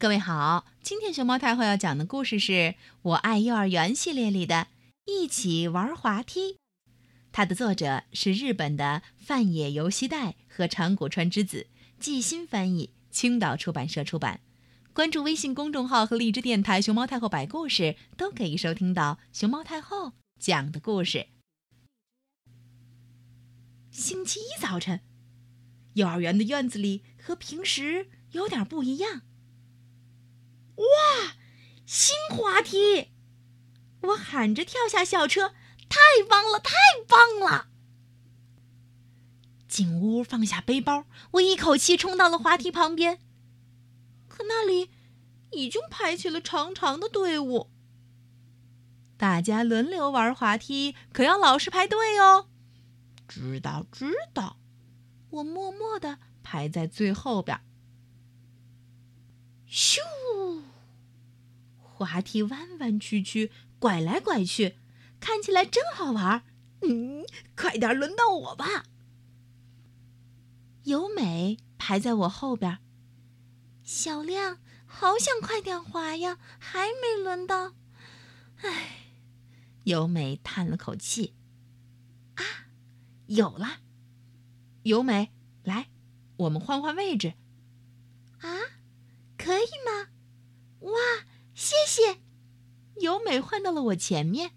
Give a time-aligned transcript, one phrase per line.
[0.00, 2.52] 各位好，今天熊猫太后要讲的故事是
[3.02, 4.54] 《我爱幼儿园》系列里的
[5.04, 6.54] 《一起玩滑梯》，
[7.30, 11.66] 它的作者是日本的范野由希代和长谷川之子，
[11.98, 14.40] 季新翻译，青岛出版社出版。
[14.94, 21.26] 关注微信公众号和荔枝电台“熊猫太后”摆故事，都可以收听到熊猫太后讲的故事。
[23.90, 25.00] 星期一早晨，
[25.92, 29.20] 幼儿园的院子里和平时有点不一样。
[30.80, 31.36] 哇，
[31.84, 33.10] 新滑梯！
[34.02, 35.52] 我喊着跳下校车，
[35.88, 35.98] 太
[36.28, 36.74] 棒了，太
[37.06, 37.68] 棒了！
[39.68, 43.20] 进屋放下背包，我一口气冲到了滑梯旁边。
[44.26, 44.90] 可那里
[45.50, 47.70] 已经排起了长长的队伍。
[49.18, 52.48] 大家轮流玩滑梯，可要老实排队哦。
[53.28, 54.56] 知道，知道。
[55.28, 57.60] 我默默地排在最后边。
[59.68, 59.98] 咻！
[62.04, 64.76] 滑梯弯弯曲曲，拐来拐去，
[65.20, 66.44] 看起来真好玩。
[66.82, 67.24] 嗯，
[67.56, 68.84] 快点轮到我吧。
[70.84, 72.78] 由美排在我后边。
[73.82, 77.74] 小亮，好想快点滑呀，还没轮到。
[78.62, 79.12] 唉，
[79.84, 81.34] 由美叹了口气。
[82.36, 82.44] 啊，
[83.26, 83.80] 有了！
[84.84, 85.32] 由美，
[85.64, 85.90] 来，
[86.38, 87.34] 我们换换位置。
[88.40, 88.56] 啊，
[89.36, 90.08] 可以吗？
[90.80, 90.92] 哇！
[91.90, 92.18] 谢，
[93.00, 94.52] 由美换到了我前面。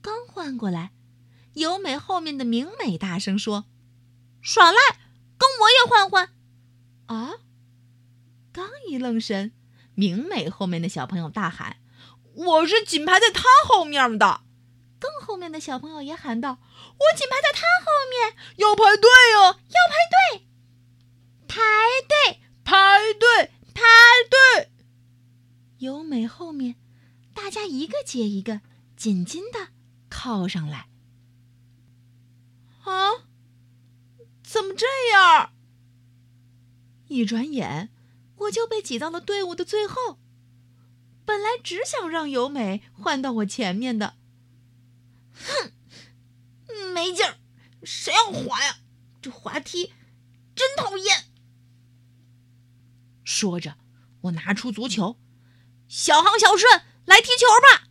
[0.00, 0.92] 刚换过来，
[1.52, 3.66] 由美后面的明美大声说
[4.40, 4.78] ：“耍赖，
[5.36, 6.30] 跟我也换换！”
[7.04, 7.34] 啊！
[8.50, 9.52] 刚一愣神，
[9.94, 11.76] 明美后面的小朋友大喊
[12.32, 14.40] ：“我是紧排在他后面的！”
[14.98, 16.52] 更后面的小朋友也喊道
[16.96, 20.46] ：“我紧排在他后面，要排队哦，要排队，
[21.46, 21.60] 排
[22.08, 23.82] 队，排队！”排
[24.28, 24.70] 队，
[25.78, 26.76] 由美后面，
[27.32, 28.60] 大家一个接一个，
[28.96, 29.68] 紧紧的
[30.08, 30.88] 靠上来。
[32.84, 33.10] 啊，
[34.42, 35.52] 怎么这样？
[37.08, 37.90] 一转眼，
[38.36, 40.18] 我就被挤到了队伍的最后。
[41.24, 44.16] 本来只想让由美换到我前面的，
[45.32, 45.72] 哼，
[46.92, 47.38] 没劲儿，
[47.84, 48.78] 谁要滑呀？
[49.20, 49.92] 这滑梯
[50.56, 51.26] 真讨厌。
[53.24, 53.78] 说着，
[54.22, 55.16] 我拿出足球，
[55.86, 57.88] 小航、小顺来踢球吧。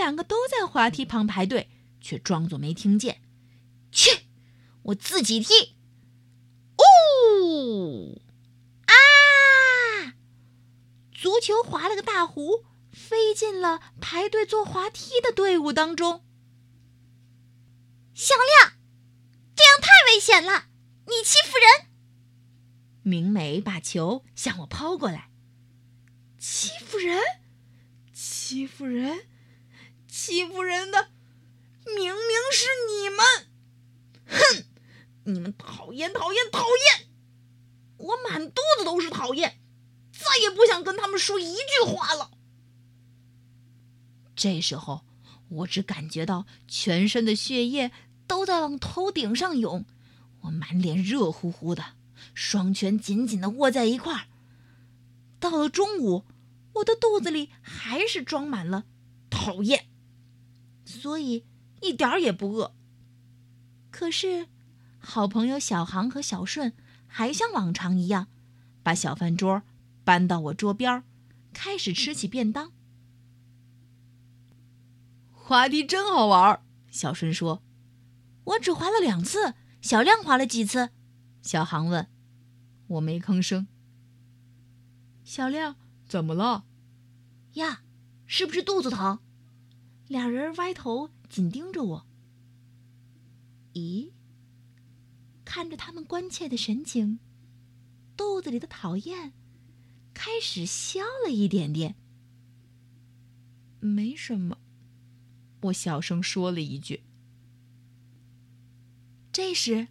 [0.00, 1.68] 两个都在滑梯旁排队，
[2.00, 3.20] 却装作没听见。
[3.92, 4.22] 去，
[4.84, 5.76] 我自己踢。
[6.78, 8.22] 呜！
[8.86, 10.14] 啊！
[11.12, 16.24] 足球划了个大弧，飞进了排队做滑梯的队伍当中。
[18.14, 18.72] 小亮，
[19.54, 20.68] 这样太危险了，
[21.06, 21.90] 你欺负人！
[23.02, 25.30] 明美把球向我抛过来，
[26.38, 27.20] 欺负人，
[28.12, 29.26] 欺负人，
[30.10, 31.08] 欺负人的，
[31.84, 33.46] 明明是你们！
[34.26, 34.64] 哼，
[35.24, 37.08] 你们讨厌，讨厌，讨厌！
[37.96, 39.60] 我满肚子都是讨厌，
[40.12, 42.32] 再也不想跟他们说一句话了。
[44.34, 45.04] 这时候，
[45.48, 47.92] 我只感觉到全身的血液
[48.26, 49.84] 都在往头顶上涌，
[50.42, 51.94] 我满脸热乎乎的。
[52.34, 54.26] 双拳紧紧的握在一块儿。
[55.38, 56.24] 到了中午，
[56.74, 58.84] 我的肚子里还是装满了
[59.30, 59.86] 讨厌，
[60.98, 61.44] 所以
[61.80, 62.74] 一点儿也不饿。
[63.90, 64.48] 可是，
[64.98, 66.72] 好朋友小航和小顺
[67.06, 68.28] 还像往常一样，
[68.82, 69.62] 把小饭桌
[70.04, 71.02] 搬到我桌边，
[71.52, 72.72] 开始吃起便当。
[75.32, 77.62] 滑梯真好玩，小顺说
[78.44, 80.90] ：“我只滑了两次。”小亮滑了几次？
[81.40, 82.06] 小航问。
[82.86, 83.66] 我没吭声。
[85.24, 85.76] 小亮，
[86.06, 86.64] 怎么了？
[87.54, 87.80] 呀，
[88.26, 89.20] 是不是肚子疼？
[90.10, 92.06] 俩人歪头紧盯着我。
[93.74, 94.10] 咦？
[95.44, 97.20] 看着他们关切的神情，
[98.16, 99.32] 肚子里的讨厌
[100.12, 101.94] 开始消了一点点。
[103.78, 104.58] 没什么，
[105.60, 107.04] 我小声说了一句。
[109.30, 109.86] 这时，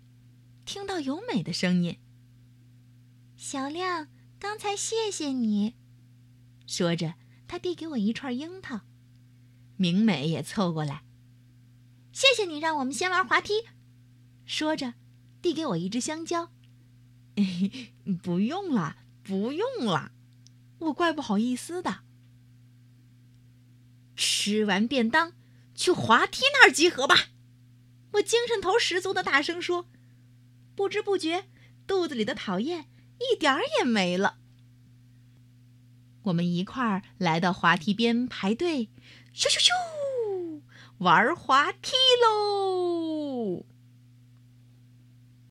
[0.65, 1.97] 听到由美的声音。
[3.37, 5.75] 小亮，刚才谢谢你。
[6.67, 7.13] 说着，
[7.47, 8.81] 他递给我一串樱桃。
[9.81, 11.05] 明美也凑过来，
[12.11, 13.63] 谢谢你让我们先玩滑梯。
[14.45, 14.95] 说着，
[15.41, 16.51] 递给我一只香蕉。
[18.21, 20.11] 不用了，不用了，
[20.79, 22.01] 我怪不好意思的。
[24.17, 25.31] 吃完便当，
[25.73, 27.29] 去滑梯那儿集合吧！
[28.15, 29.85] 我精神头十足的大声说。
[30.75, 31.45] 不知不觉，
[31.87, 32.89] 肚子里的讨厌。
[33.19, 34.38] 一点儿也没了。
[36.23, 38.89] 我们一块儿来到滑梯边排队，
[39.33, 40.61] 咻咻咻，
[40.99, 42.98] 玩滑梯喽！